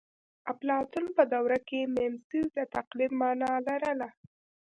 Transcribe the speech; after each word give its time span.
اپلاتون 0.51 1.05
په 1.17 1.23
دوره 1.33 1.57
کې 1.67 1.79
میمیسیس 1.95 2.47
د 2.57 2.59
تقلید 2.75 3.11
مانا 3.19 3.51
لرله 3.67 4.09